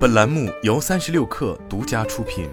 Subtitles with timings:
[0.00, 2.48] 本栏目由三十六氪独家出品。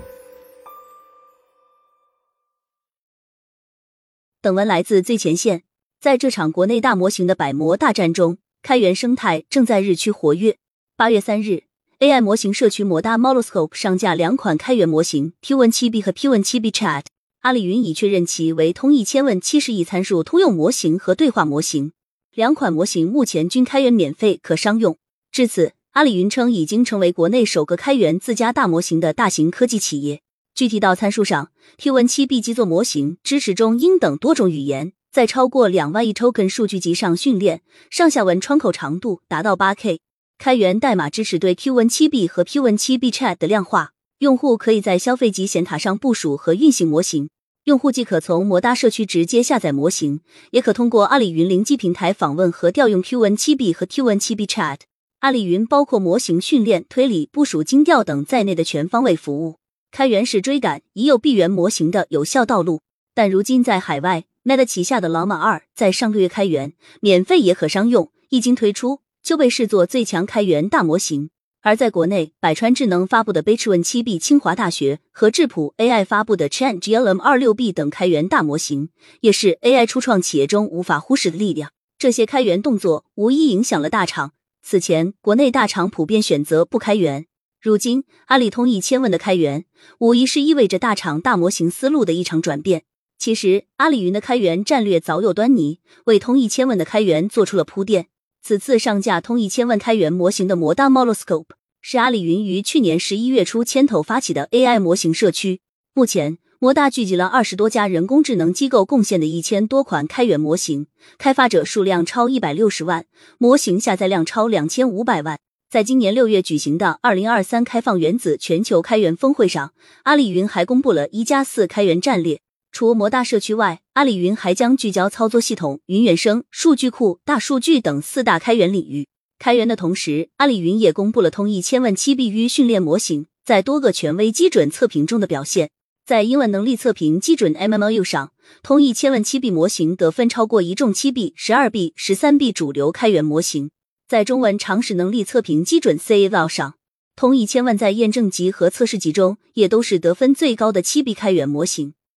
[4.41, 5.63] 本文来自最前线。
[5.97, 10.57] 在这场国内大模型的百模大战中，开源生态正在日趋活跃。
[10.97, 11.63] 八月三日
[11.99, 17.05] ，AI 模型社区摩搭 Moloscope 上架两款开源模型 Q17B 和 P17B Chat。
[17.43, 21.93] 阿里云已确认其为通义千问七十亿参数通用模型和对话模型。
[22.33, 24.97] 两款模型目前均开源免费可商用。
[25.31, 30.21] 至此，阿里云称已经成为国内首个开源自家大模型的大型科技企业。
[30.53, 31.49] 具体到参数上
[31.79, 39.99] ，T17B 基座模型支持中英等多种语言，在超过两万亿 token 数据集上训练，上下文窗口长度达到八 K。
[40.37, 47.29] 开源代码支持对 Q17B 和 P17B Chat 的量化，用户可以在消费级显卡上部署和运行模型。
[47.63, 54.81] 用户既可从摩搭社区直接下载模型，也可通过阿里云灵机平台访问和调用 Q17B 和 Q17B Chat。
[55.19, 59.55] 阿里云包括模型训练、推理、部署、精调等在内的全方位服务。
[59.89, 62.81] 开源是追赶已有闭源模型的有效道路，
[63.15, 71.31] 但如今在海外，Meta 旗下的老马二在上个月开源，免费也可商用，一经推出就被视作最强开源大模型。
[71.61, 78.89] 而在国内，百川智能发布的 b 驰 Win 七 B、清华大学和质朴 AI 发布的 Chat GLM 二六 B 等开源大模型，
[79.21, 81.71] 也是 AI 初创企业中无法忽视的力量。
[81.97, 84.33] 这些开源动作无疑影响了大厂。
[84.69, 87.25] 此前，国内大厂普遍选择不开源。
[87.61, 89.63] 如今，阿里通义千问的开源，
[89.99, 92.83] 无疑是意味着大厂大模型思路的一场转变。
[93.17, 98.07] 其实，阿里云的开源战略早有端倪，为通义千问的开源做出了铺垫。
[98.41, 101.45] 此次上架通义千问开源模型的摩大 Moloscope，
[101.79, 105.61] 是阿里云于去年十一月初牵头发起的 AI 模型社区。
[105.93, 110.87] 目前，摩大聚集了二十多家人工智能机构贡献的一千多款开源模型，
[111.19, 113.05] 开发者数量超一百六十万，
[113.37, 115.37] 模型下载量超两千五百万。
[115.69, 122.39] 在今年六月举行的二零二三开放原子全球开源峰会上，阿里云还公布了一加四开源战略。
[122.71, 129.07] 除摩大社区外，阿里云还将聚焦操作系统、云原生、数据库、大数据等四大开源领域。
[129.37, 135.69] 开源的同时，阿里云也公布了通义千问七 B 域训练模型在多个权威基准测评中的表现。
[136.07, 138.31] 在英文能力测评基准 MMU 上，
[138.63, 143.71] 通一千万七 B 模型得分超过一众七 B、十二 B、十三 B 主流开源模型。
[144.07, 146.75] 在中文常识能力测评基准 CAL 上，
[147.17, 151.93] 通一千万在验证集和测试集中也都是得分最高的七 B 开源模型。